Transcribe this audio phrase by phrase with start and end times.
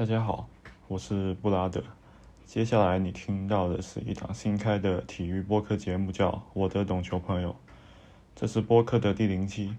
[0.00, 0.48] 大家好，
[0.88, 1.84] 我是布拉德。
[2.46, 7.50] 接下来你听到的是一档新开的体育播客节目，叫《我的懂球朋友》。
[8.34, 9.76] 这是播客的第零期，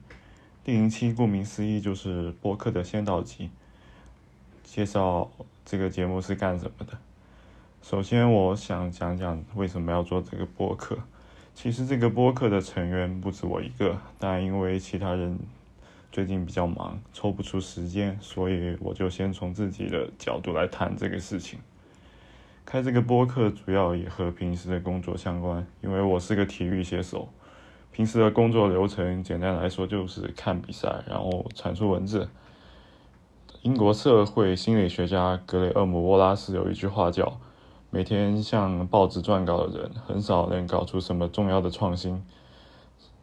[0.64, 3.50] 第零期顾名思义就是播客的先导集。
[4.64, 5.32] 介绍
[5.66, 7.00] 这个节目是干什么的？
[7.82, 11.00] 首先，我想讲讲为什么要做这个播客。
[11.56, 15.40] 其实这个播客的成员不止我一个，但因为其他人
[16.12, 21.60] 最近比较忙，抽不出时间，所以我就先从自己的角度来谈这个事情。
[22.66, 27.30] 开这个播客主要也和平时的工作相关，因为我是个体育写手，
[27.92, 32.30] 平时的工作流程简单来说就是看比赛，然后产出文字。
[33.62, 37.40] 英国社会心理学家格雷厄姆·沃拉斯有一句话叫。
[37.94, 42.24] 每天向报纸撰稿的人，很少能搞出什么重要的创新。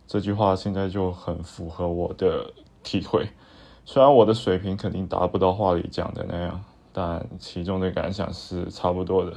[0.06, 2.52] 这句话现在就很符合我的
[2.88, 3.28] 体会。
[3.84, 9.32] 虽然我的水平肯定达不到话里讲的那样，但其中的感想是差不多的。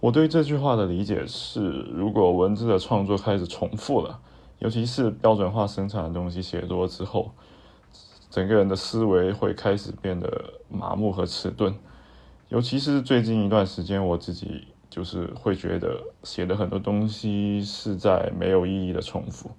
[0.00, 4.18] 我对这句话的理解是：如果文字的创作开始重复了，
[4.60, 7.30] 尤其是标准化生产的东西写多之后，
[8.30, 11.74] 整个人的思维会开始变得麻木和迟钝。
[12.48, 19.50] 尤其是最近一段时间，我自己就是会觉得写的很多东西是在没有意义的重复，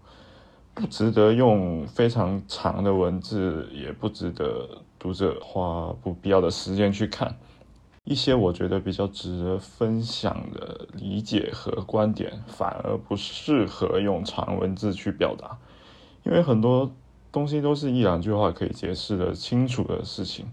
[0.80, 7.36] 不值得用非常长的文字，也不值得读者花不必要的时间去看。
[8.04, 15.58] 一些我觉得比较值得分享的理解和观点，反而不适合用长文字去表达，
[16.24, 16.92] 因为很多
[17.32, 20.46] 东西都是一两句话可以解释的清楚的事情。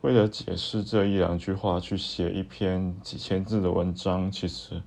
[0.00, 4.80] 为了解释这一两句话去写一篇几千字的文章，其实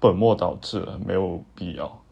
[0.00, 2.02] 本末倒置了，没有必要。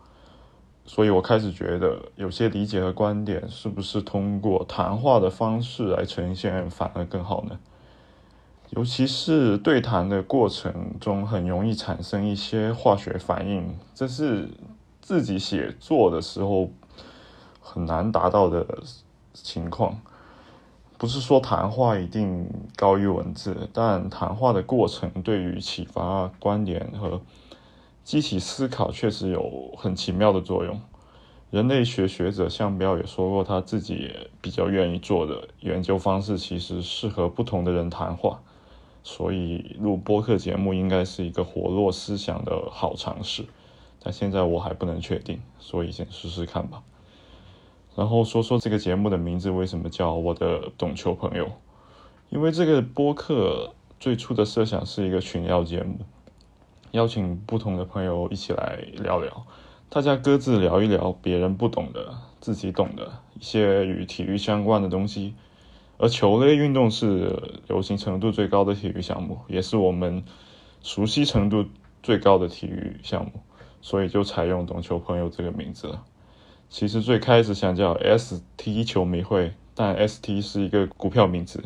[0.87, 7.59] 所以我开始觉得，有些理解和观点是不是通过谈话的方式来呈现反而更好呢？
[8.70, 14.48] 尤其是对谈的过程中，很容易产生一些化学反应，这是
[15.01, 16.70] 自己写作的时候
[17.61, 18.67] 很难达到的
[19.33, 20.01] 情况。
[20.98, 27.20] 不是说谈话一定高于文字，但谈话的过程对于启发观点和
[28.06, 30.80] 激起思考确实有很奇妙的作用。
[31.50, 38.40] 人类学学者向彪也说过，他自己比较愿意做的研究方式，其实适合不同的人谈话。
[39.02, 43.45] 所以录播客节目应该是一个活络思想的好尝试，
[44.00, 46.84] 但现在我还不能确定，所以先试试看吧。
[47.96, 51.50] 然后说说这个节目的名字为什么叫我的懂球朋友？
[52.30, 55.98] 因为这个播客最初的设想是一个群聊节目，
[56.92, 59.47] 邀请不同的朋友一起来聊聊，
[59.89, 65.35] 大家各自聊一聊别人不懂的、自己懂的一些与体育相关的东西。
[65.98, 70.23] 而球类运动是流行程度最高的体育项目，也是我们
[70.83, 71.64] 熟悉程度
[72.02, 73.33] 最高的体育项目，
[73.80, 76.05] 所以就采用懂球朋友这个名字了。
[76.69, 81.64] 其实最开始想叫 ST 球迷会，但 ST 是一个股票名字，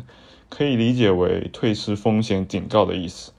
[0.49, 3.33] 可以理解为退市风险警告的意思。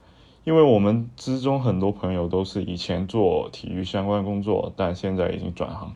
[0.44, 5.94] 因为我们之中很多朋友都是以前做体育相关工作，但现在已经转行，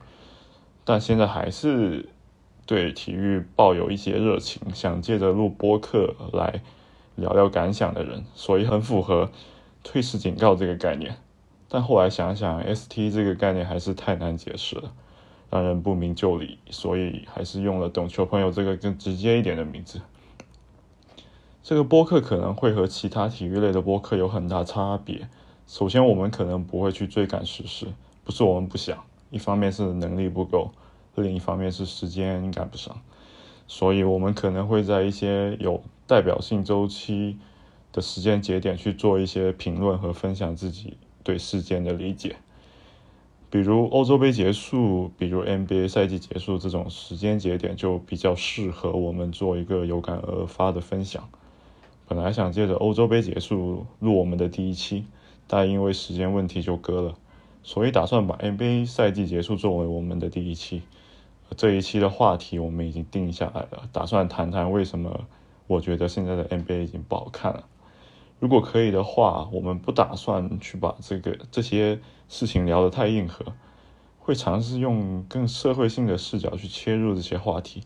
[0.84, 2.08] 但现在还是
[2.64, 6.62] 对体育抱有一些热情，想借着录播课来
[7.16, 9.30] 聊聊感想的人，所以很符合
[9.82, 11.16] 退市警告这个概念。
[11.68, 14.92] 但后来想想，ST 这个概念还是太难解释了。
[15.48, 20.00] 让人不明就里，所以还是用了“懂球朋友”这个更直接一点的名字。
[21.68, 25.28] 这个播客可能会和其他体育类的播客有很大差别。
[25.66, 27.88] 首先，我们可能不会去追赶时事，
[28.22, 30.70] 不是我们不想，一方面是能力不够，
[31.16, 32.96] 另一方面是时间赶不上。
[33.66, 37.36] 所以，我们可能会在一些有代表性周期
[37.92, 42.36] 的时间节点去做一些评论和分享自己对事件的理解。
[43.50, 51.28] 比如欧洲杯结束，比如 NBA 赛季结束这种时间节点，就比较适合我们做一个有感而发的分享。
[52.08, 55.06] 本来想借着欧洲杯结束录我们的第一期，
[55.46, 57.14] 但因为时间问题就搁了，
[57.62, 60.82] 所以打算把 NBA 赛季结束作为我们的第一期。
[61.56, 65.26] 这一期的话题我们已经定下来了，打算谈谈为什么
[65.66, 67.64] 我觉得现在的 NBA 已经不好看了。
[68.38, 71.98] 如果可以的话，我们不打算去把这个这些
[72.28, 73.44] 事情聊得太硬核，
[74.18, 77.82] 会尝试用更社会性的视角去切入这些话题。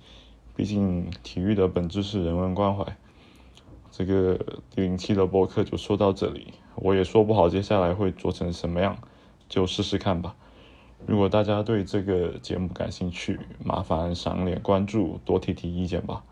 [0.56, 2.84] 毕竟体育的本质是人文关怀。
[3.90, 4.38] 这个
[4.74, 8.96] 零七的播客就说到这里，我也说不好接下来会做成什么样，
[9.48, 10.36] 就试试看吧。
[11.06, 16.22] 如果大家对这个节目感兴趣，麻烦赏脸关注，多提提意见吧。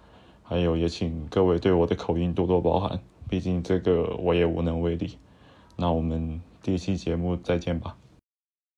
[0.43, 5.19] 还有也请各位对我的口音多多包涵，毕竟这个我也无能为力。
[5.77, 7.97] 那我们第一期节目再见吧。